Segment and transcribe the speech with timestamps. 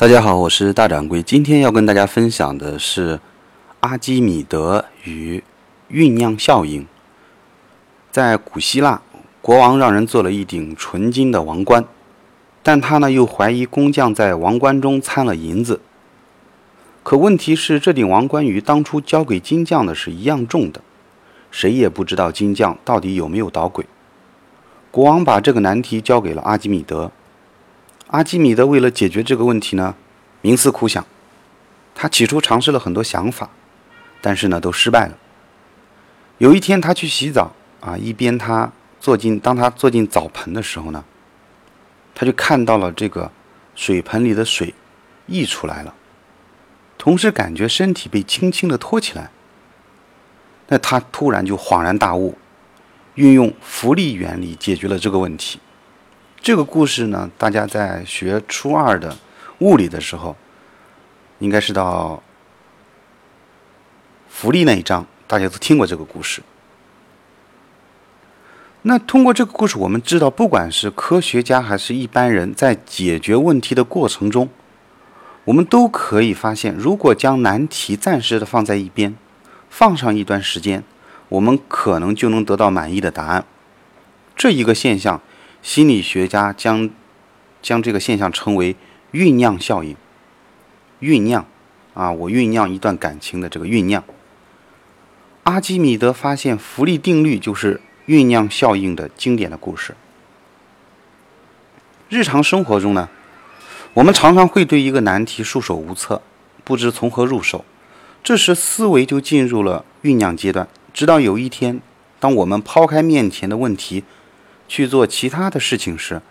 [0.00, 1.22] 大家好，我是大掌柜。
[1.22, 3.20] 今天要跟大家分享的是
[3.80, 5.44] 阿基米德与
[5.90, 6.86] 酝酿效应。
[8.10, 9.02] 在古希腊，
[9.42, 11.84] 国王让人做了一顶纯金的王冠，
[12.62, 15.82] 但他呢又怀疑工匠在王冠中掺了银子。
[17.02, 20.80] 可问题是，这顶王冠与当初交给金匠的是一样重的，
[21.50, 23.84] 谁也不知道金匠到底有没有捣鬼。
[24.90, 27.12] 国王把这个难题交给了阿基米德。
[28.10, 29.94] 阿基米德为了解决这个问题呢，
[30.42, 31.06] 冥思苦想。
[31.94, 33.50] 他起初尝试了很多想法，
[34.20, 35.16] 但是呢都失败了。
[36.38, 41.04] 有一天他去洗澡啊，一边他坐进，当他坐进澡盆的时候呢，
[42.12, 43.30] 他就看到了这个
[43.76, 44.74] 水盆里的水
[45.26, 45.94] 溢出来了，
[46.98, 49.30] 同时感觉身体被轻轻的托起来。
[50.66, 52.36] 那他突然就恍然大悟，
[53.14, 55.60] 运用浮力原理解决了这个问题。
[56.42, 59.14] 这个故事呢，大家在学初二的
[59.58, 60.34] 物理的时候，
[61.38, 62.22] 应该是到
[64.26, 66.42] 浮力那一章，大家都听过这个故事。
[68.82, 74.48] 那通过这个故事，我们知道，不管是科学家还是一般人，在解决问题的过程中，
[75.44, 79.14] 我们都可以发现，如果将难题暂时的放在一边，
[79.68, 80.82] 放上一段时间，
[81.28, 83.44] 我们可能就能得到满意的答案。
[84.34, 85.20] 这一个现象。
[85.62, 86.90] 心理学家将
[87.60, 88.76] 将这个现象称为
[89.12, 89.94] 酝酿效应。
[91.00, 91.46] 酝酿
[91.94, 94.02] 啊，我酝酿一段感情的这个酝酿。
[95.44, 99.94] 阿基米德发现浮力定律就是酝酿效应的经典的故事。
[102.08, 103.08] 日常生活中呢，
[103.94, 106.22] 我们常常会对一个难题束手无策，
[106.64, 107.64] 不知从何入手。
[108.22, 111.80] 这时思维就进入了酝酿阶段，直到有一天，
[112.18, 114.04] 当我们抛开面前的问题。
[114.70, 116.22] 去做其他的事情时，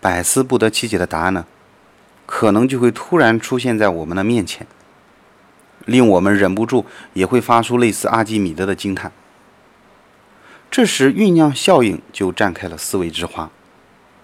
[0.00, 1.44] 百思不得其解的答案呢，
[2.24, 4.64] 可能就会突然出现在我们的面前，
[5.86, 9.10] 令我们忍不住也会发出类似阿基米德的惊叹。
[10.70, 13.50] 这时酝酿效应就绽开了思维之花，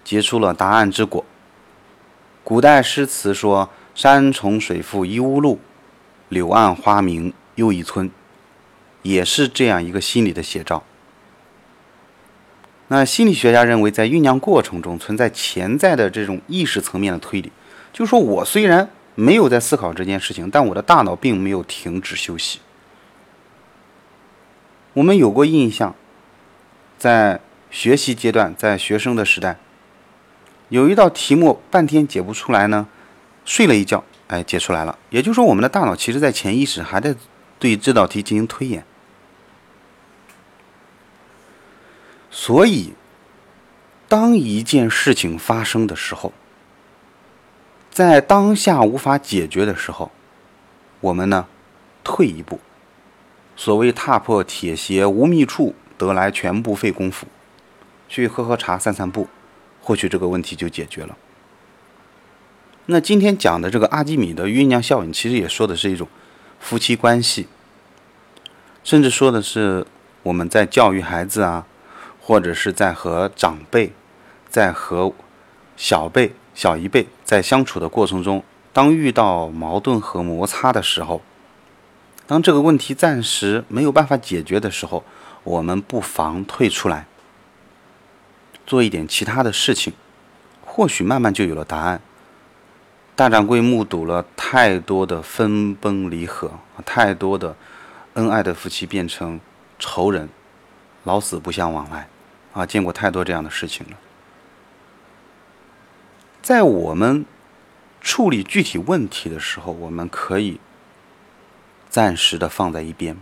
[0.05, 1.25] 结出了答案之果。
[2.45, 5.59] 古代诗词说：“山重水复疑无路，
[6.29, 8.09] 柳暗花明又一村”，
[9.03, 10.85] 也是这样一个心理的写照。
[12.89, 17.51] 那心理学家认为，在酝酿过程中存在潜在的这种意识层面的推理，
[17.91, 22.59] 就是说我虽然没有在思考这件事情，但我的大脑并没有停止休息。
[24.93, 25.93] 我们有过印象，
[26.97, 29.57] 在学习阶段，在学生的时代，
[30.69, 32.87] 有一道题目半天解不出来呢，
[33.43, 34.97] 睡了一觉，哎，解出来了。
[35.09, 37.13] 也就是说，我们的大脑其实在潜意识还在
[37.59, 38.85] 对这道题进行推演。
[42.39, 42.93] 所以，
[44.07, 46.31] 当一件事情发生的时候，
[47.89, 50.11] 在当下无法解决的时候，
[51.01, 51.47] 我们呢，
[52.03, 52.59] 退一步。
[53.55, 57.25] 所谓“踏破铁鞋无觅处，得来全不费工夫”，
[58.07, 59.27] 去喝喝茶、散散步，
[59.81, 61.17] 或许这个问题就解决了。
[62.85, 66.07] 那今天讲的这个阿基米德酝酿效应，其实也说的是一种
[66.59, 67.47] 夫妻关系，
[68.83, 69.87] 甚至说的是
[70.21, 71.65] 我们在教育孩子啊。
[72.27, 73.93] 或者是在和长辈、
[74.49, 75.13] 在和
[75.77, 78.43] 小辈、小一辈在相处的过程中，
[78.73, 81.21] 当遇到矛盾和摩擦的时候，
[82.25, 85.05] 当这个问题暂时没有办法解决的时候，
[85.45, 87.05] 我们不妨退出来，
[88.65, 89.93] 做一点其他的事情，
[90.65, 92.01] 或许慢慢就有了答案。
[93.15, 96.51] 大掌柜目睹了太多的分崩离合，
[96.85, 97.55] 太多的
[98.15, 99.39] 恩爱的夫妻变成
[99.79, 100.27] 仇人，
[101.05, 102.09] 老死不相往来。
[102.57, 103.95] 啊，见过太多这样的事情了。
[106.41, 107.23] 在我们
[108.01, 110.59] 处理具体问题的时候，我们可以
[111.87, 113.15] 暂时的放在一边。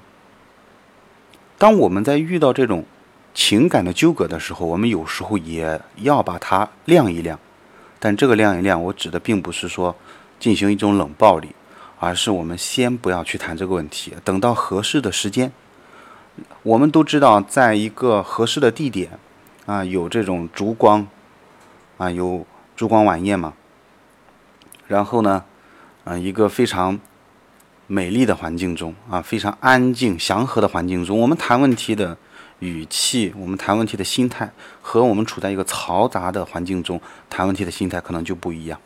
[1.58, 2.86] 当我们在遇到这种
[3.34, 7.38] 情感的纠葛的时候，我们有时候也要把它晾一晾。
[8.00, 9.94] 但这个晾一晾，我指的并不是说
[10.40, 11.50] 进行一种冷暴力，
[12.00, 15.52] 而是我们先不要去谈这个问题，等到合适的时间。
[16.64, 19.20] 我们都知道，在一个合适的地点。
[19.66, 21.08] 啊，有这种烛光，
[21.98, 22.46] 啊，有
[22.76, 23.54] 烛光晚宴嘛。
[24.88, 25.44] 然后呢，
[26.04, 27.00] 啊，一个非常
[27.88, 32.18] 美丽的环境中，啊，非常安静祥和的环境中，我们谈问题的
[32.60, 34.52] 语气，我们谈问题的心态，
[34.82, 38.80] 和我们处在一个嘈杂的环境中谈问题的心态可能就不一样。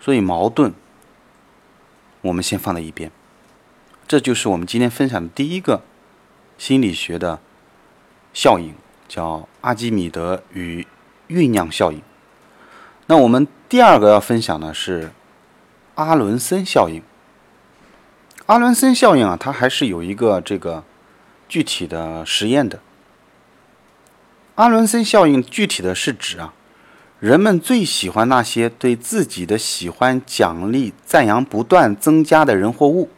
[0.00, 0.74] 所以矛盾，
[2.20, 3.10] 我们先放在一边。
[4.06, 5.82] 这就是我们今天分享的第一个
[6.56, 7.40] 心理学的
[8.32, 8.74] 效应。
[9.08, 10.86] 叫阿基米德与
[11.28, 12.00] 酝酿效应。
[13.06, 15.10] 那我们第二个要分享的是
[15.94, 17.02] 阿伦森效应。
[18.46, 20.84] 阿伦森效应啊，它还是有一个这个
[21.48, 22.80] 具体的实验的。
[24.54, 26.52] 阿伦森效应具体的是指啊，
[27.20, 33.08] 人们最喜欢那些对自己的喜欢、奖励、赞扬不断增加的人或物，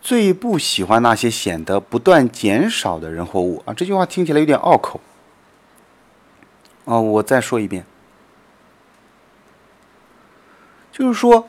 [0.00, 3.74] 最不喜欢那些显得不断减少的人或物啊。
[3.74, 5.00] 这句话听起来有点拗口。
[6.88, 7.84] 哦，我再说一遍。
[10.90, 11.46] 就是说，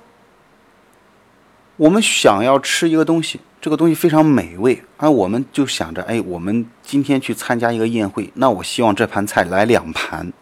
[1.78, 10.34] 我们想要吃一个东西，这个东西非常美味，而我们就想着，哎，我们今天去参加一个宴会，那我希望这盘菜来两盘。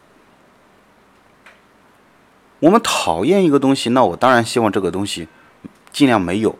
[2.59, 5.27] 我们讨厌一个东西，那我当然希望这个东西
[5.91, 6.57] 尽量没有。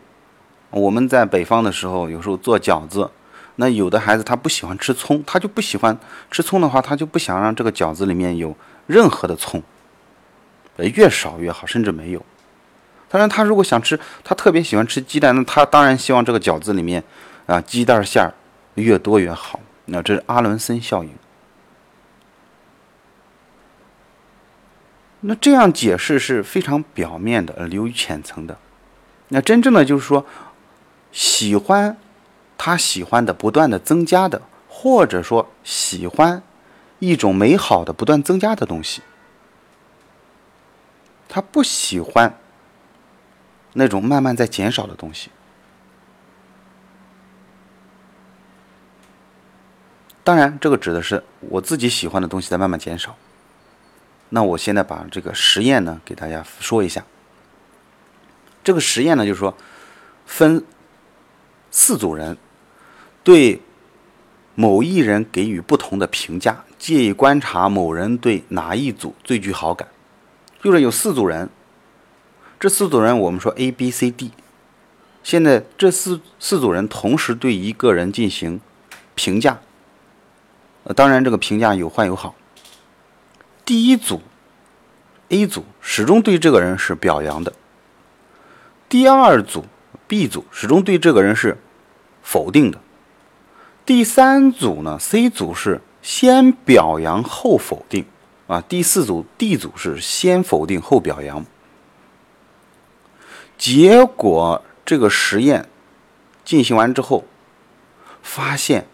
[0.70, 3.10] 我们在北方的时候，有时候做饺子，
[3.60, 5.98] 那有的孩子他不喜欢吃葱，他就不喜欢
[6.30, 8.56] 吃葱的话，他就不想让这个饺子里面有
[8.86, 9.60] 任何的葱，
[10.76, 12.24] 呃越少越好，甚至没有。
[13.08, 17.02] 当然，他如果想吃，他特别喜欢吃鸡蛋，那他当然希望这个饺子里面，
[17.46, 18.32] 啊，鸡蛋馅儿
[18.74, 19.58] 越多越好。
[19.86, 21.10] 那这是阿伦森效应。
[25.20, 28.56] 那这样解释是非常表面的，呃流于浅层的。
[29.30, 30.24] 那真正的就是说，
[31.10, 31.96] 喜欢
[32.58, 36.42] 他喜欢的不断的增加的，或者说喜欢
[36.98, 39.00] 一种美好的不断增加的东西，
[41.26, 42.36] 他不喜欢。
[43.74, 45.30] 那种慢慢在减少的东西，
[50.24, 53.14] 当然，这个指的是我自己喜欢的东西在慢慢减少。
[54.30, 57.04] 那我现在把这个实验呢给大家说一下。
[58.64, 59.54] 这个实验呢就是说，
[60.26, 60.64] 分
[61.70, 62.36] 四组人，
[63.28, 63.60] 对
[64.54, 69.86] 某一人给予不同的评价，介意观察某人对哪一组最具好感。
[70.62, 71.50] 就是有四组人。
[72.58, 74.30] 这四组人，我们说 A、B、C、D。
[75.22, 78.62] 现在这四四组人同时对一个人进行
[79.14, 79.58] 评价，
[80.84, 82.34] 呃，当然这个评价有坏有好。
[83.66, 84.22] 第一组
[85.28, 87.52] A 组始终对这个人是表扬的，
[88.88, 89.66] 第二组
[90.06, 91.58] B 组始终对这个人是
[92.22, 92.80] 否定的，
[93.88, 98.04] 第三组呢 C 组是先表扬后否定，
[98.46, 101.46] 啊，第四组 D 组是先否定后表扬。
[103.56, 105.70] 结果这个实验
[106.44, 107.24] 进行完之后，
[108.22, 108.86] 发现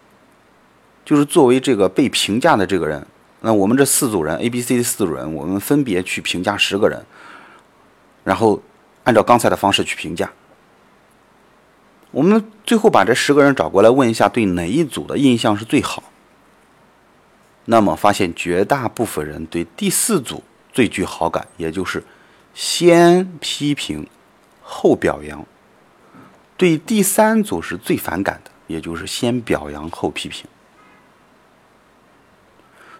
[1.03, 3.05] 就是作为这个被评价的这个人，
[3.41, 7.05] 那我们这四组人 A、B、C 的四组人，我们分别去评价十个人，
[8.23, 8.61] 然后
[9.03, 10.31] 按照刚才的方式去评价。
[12.15, 16.01] 我们最后把这十个人找过来问一下，对哪一组的印象是最好？
[17.65, 20.41] 那么发现绝大部分人对第四组
[20.71, 22.01] 最具好感，也就是
[22.53, 24.07] 先批评。
[24.67, 25.45] 后表扬，
[26.57, 30.47] 对第三组是最反感的，也就是先表扬后批评。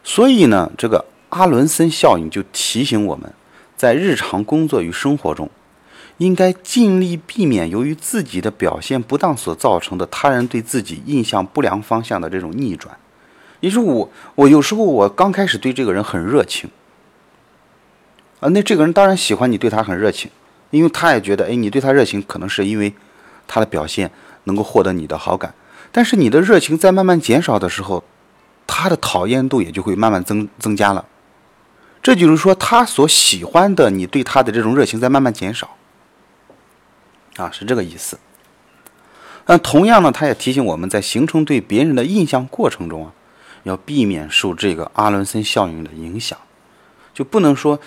[0.03, 3.33] 所以呢，这个阿伦森效应就提醒我们，
[3.75, 5.49] 在日常工作与生活中，
[6.17, 12.97] 应该尽力避免由于自己的表现不当所造成的他人对自己印象不良方向的这种逆转。
[13.59, 16.69] 你说我，我有时候我刚开始对这个人很热情，
[18.39, 20.29] 啊，那这个人当然喜欢你对他很热情。
[20.71, 22.93] 因为他也觉得，哎，你对他热情，可能是因为
[23.47, 24.11] 他的表现
[24.43, 25.53] 能够获得你的好感。
[25.91, 28.03] 但是你的热情在慢慢减少的时候，
[28.67, 31.05] 他的讨厌度也就会慢慢增增加了。
[32.03, 35.77] 这就是说，他所喜欢的你对他的这种热情在慢慢减少。
[37.37, 38.19] 啊，是这个意思。
[39.45, 43.13] 那同样呢，他也提醒我们在形成对别人的印象过程中啊，
[43.63, 46.37] 要避免受这个阿伦森效应的影响，
[47.13, 47.79] 就不能说。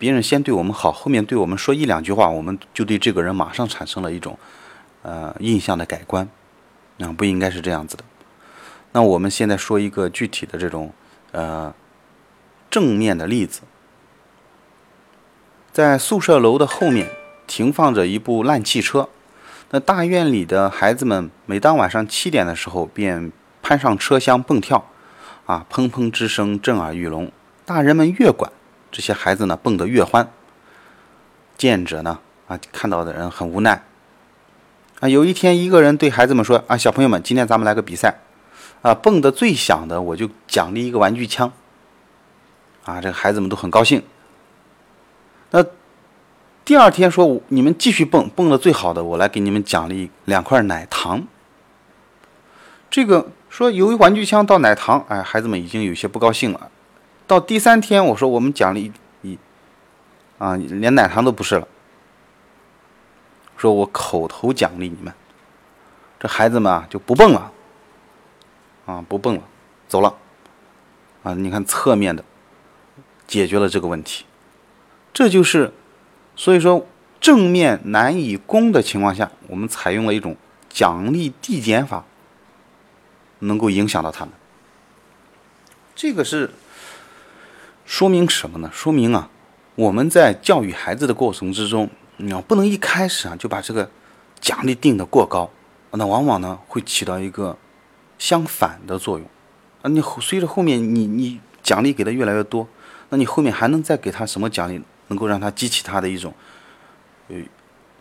[0.00, 4.38] 别人先对我们好，后面对我们说一两句话，我们就对这个人马上产生了一种，
[5.02, 6.28] 呃，印象的改观，
[6.98, 8.04] 那不应该是这样子的。
[8.92, 10.92] 那我们现在说一个具体的这种，
[11.32, 11.74] 呃，
[12.70, 13.62] 正面的例子，
[15.72, 17.10] 在宿舍楼的后面
[17.48, 19.08] 停放着一部烂汽车，
[19.70, 24.86] 那大院里的孩子们每当晚上七点的时候，便攀上车厢蹦跳，
[25.46, 27.32] 啊，砰砰之声震耳欲聋，
[27.64, 28.52] 大人们越管。
[28.92, 30.30] 这些孩子呢，蹦得越欢。
[31.56, 33.82] 见者呢，啊，看到的人很无奈。
[35.00, 38.20] 啊，有一天，一个人对孩子们说：“啊，小朋友们，今天咱们来个比赛，
[38.82, 41.52] 啊，蹦得最响的，我就奖励一个玩具枪。”
[42.84, 44.02] 啊，这个孩子们都很高兴。
[45.50, 45.64] 那
[46.68, 51.26] 第二天说：“你们继续蹦，蹦的最好的，我来给你们奖励两块奶糖。”
[52.90, 56.70] 这个说由于玩具枪到奶糖，哎，孩子们已经有些不高兴了。
[57.26, 59.38] 到第三天，我说我们奖励一
[60.36, 61.66] 啊，连奶糖都不是了。
[63.56, 65.10] 说我口头奖励你们，
[66.20, 67.50] 这孩子们啊就不蹦了，
[68.84, 69.42] 啊不蹦了，
[69.88, 70.14] 走了，
[71.22, 72.22] 啊你看侧面的
[73.26, 74.26] 解决了这个问题，
[75.14, 75.72] 这就是
[76.38, 76.86] 所以说
[77.20, 80.36] 正面难以攻的情况下，我们采用了一种
[80.70, 82.04] 奖励递减法，
[83.40, 84.32] 能够影响到他们。
[85.96, 86.52] 这个是
[87.84, 88.70] 说明什么呢？
[88.72, 89.28] 说明啊，
[89.74, 91.90] 我们在教育孩子的过程之中。
[92.20, 93.88] 你要不能一开始啊就把这个
[94.40, 95.48] 奖励定的过高，
[95.92, 97.56] 那往往呢会起到一个
[98.18, 99.28] 相反的作用
[99.82, 99.88] 啊。
[99.88, 102.66] 你随着后面你你奖励给的越来越多，
[103.10, 106.32] 那你后面还能再给他什么奖励，能够让他激起他的一种
[107.28, 107.36] 呃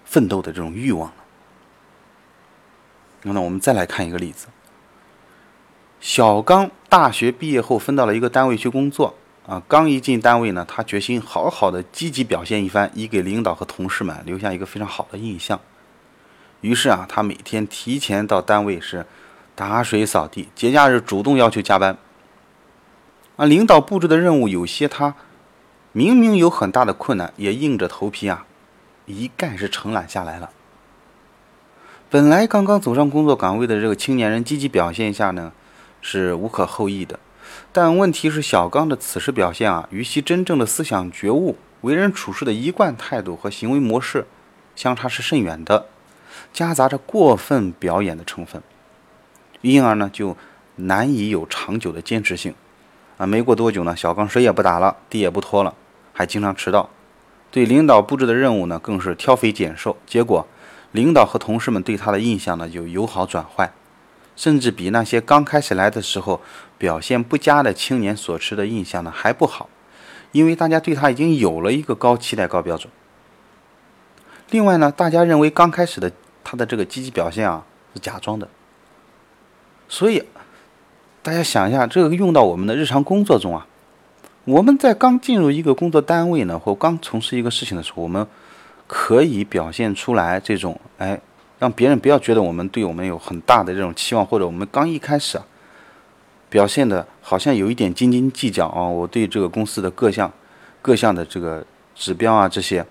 [0.05, 1.13] 奋斗的这种欲望呢？
[3.33, 4.47] 那我们再来看一个例子：
[5.99, 9.15] 小刚大学毕业后分到了一个单位去工作。
[9.47, 15.57] 啊，刚一进单位呢，他决心好好的积极表现一番，以给领导和同事们留下一个非常好的印象。
[16.59, 19.05] 于是啊，他每天提前到单位是
[19.55, 21.97] 打水扫地，节假日主动要求加班。
[23.37, 25.15] 啊，领导布置的任务有些他
[25.97, 28.45] 明明有很大的困难，也硬着头皮啊，
[29.07, 30.51] 一概是承揽下来了。
[32.07, 35.51] 本来刚刚走上工作岗位的这个青年人积极表现一下呢，
[35.99, 37.19] 是无可厚非的。
[37.71, 44.27] 但问题是，小刚的此时表现啊，与其真正的思想觉悟、为人处事的一贯态度和行为模式
[44.75, 45.87] 相差是甚远的，
[46.53, 48.61] 夹杂着过分表演的成分，
[49.61, 50.37] 因而呢，就
[50.75, 52.53] 难以有长久的坚持性。
[53.17, 55.73] 啊，没过多久呢，小刚谁也不打了，地也不拖了，
[56.17, 56.89] 还经常迟到，
[57.51, 59.95] 对领导布置的任务呢，更是挑肥拣瘦。
[60.07, 60.47] 结果，
[60.91, 63.71] 领导和同事们对他的印象呢，就由好转坏。
[64.35, 66.41] 甚至比那些刚开始来的时候
[66.79, 69.69] 表现不佳的青年所持的印象呢还不好，
[70.31, 72.91] 因为大家对他已经有了一个高期待、高标准。
[74.49, 76.11] 另外呢，大家认为刚开始的
[76.43, 78.49] 他的这个积极表现啊是假装的，
[79.87, 80.23] 所以
[81.21, 83.67] 大家想一下，这个用到我们的日常工作中啊，
[84.47, 88.25] 我们在刚进入一个工作单位呢，或刚从事一个事情的时候，我们
[88.87, 91.19] 可以表现出来这种哎。
[91.59, 95.45] 让别人不要觉得我们对我们有很大的这种期望，或者我们刚一开始啊，
[96.49, 98.83] 表现的好像有一点斤斤计较啊。
[98.83, 100.31] 我对这个公司的各项、
[100.83, 102.85] 各项的这个指标啊这些，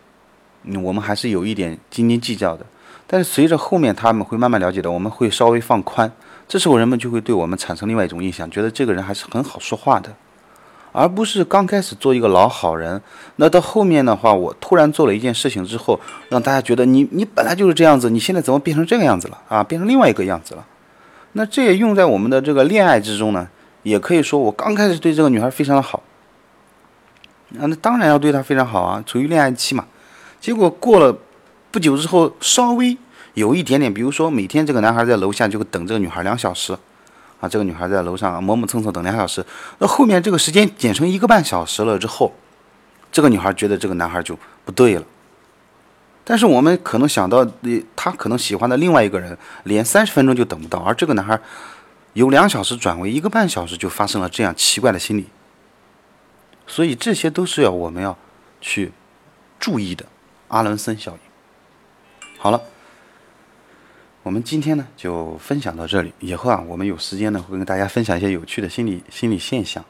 [0.64, 2.66] 嗯，我们还是有一点斤斤计较的。
[3.06, 6.12] 但是随着后面他们会慢慢了解到，我们会稍微放宽，
[6.48, 10.12] 这时候人们就会对我们产生另外一种印象，觉得这个人还是很好说话的。
[10.98, 13.02] 而不是刚开始做一个老好人，
[13.36, 16.00] 那到后面的话，我突然做了一件事情之后，
[16.30, 19.62] 让大家觉得你你本来就是这样子，你现在怎么变成这个样子了啊？
[19.62, 20.66] 变成另外一个样子了。
[21.32, 23.46] 那这也用在我们的这个恋爱之中呢，
[23.82, 26.02] 也可以说我刚开始对这个女孩非常的好，
[27.58, 29.84] 啊，那当然要对她非常好啊，处于恋爱期嘛。
[30.40, 31.14] 结果过了
[31.70, 32.96] 不久之后，稍微
[33.34, 36.74] 有一点点，比如说每天这个男孩在楼下就等这个女孩两小时。
[37.40, 39.44] 啊，这个女孩在楼上磨磨蹭蹭等两小时，
[39.78, 42.34] 那后面这个时间减成一个半小时了之后，
[43.12, 45.04] 这个女孩觉得这个男孩就不对了。
[46.24, 51.38] 但是我们可能想到，呃，她可能喜欢的另外一个人连三十分钟就等不到，而这个男孩
[52.14, 55.26] 由两小时转为一个半小时，就发生了这样奇怪的心理。
[56.66, 58.16] 所以这些都是要我们要
[58.60, 58.92] 去
[59.60, 60.06] 注意的，
[60.48, 61.18] 阿伦森效应。
[62.38, 62.60] 好了。
[64.26, 69.84] 我们今天呢就分享到这里，以后啊我们有时间呢会跟大家分享一些有趣的心理心理现象。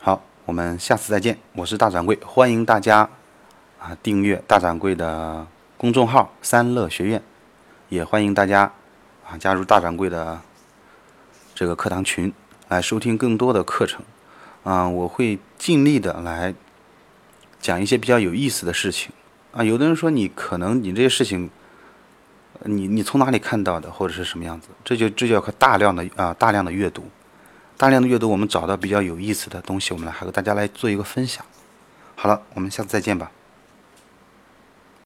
[0.00, 3.08] 好，我们下次再见，我是大掌柜，欢迎大家
[3.78, 7.22] 啊订阅大掌柜的公众号“三乐学院”，
[7.88, 8.72] 也欢迎大家
[9.24, 10.40] 啊加入大掌柜的
[11.54, 12.32] 这个课堂群
[12.66, 14.02] 来收听更多的课程。
[14.64, 16.52] 啊，我会尽力的来
[17.60, 19.12] 讲一些比较有意思的事情。
[19.52, 21.48] 啊，有的人说你可能你这些事情。
[22.66, 24.68] 你你从哪里看到的，或者是什么样子？
[24.84, 27.04] 这就这就要靠大量的啊大量的阅读，
[27.76, 31.44] 大量的阅读，我们找到比较有意思的东西，我们来和大家来做一个分享。
[32.14, 33.30] 好了，我们下次再见吧。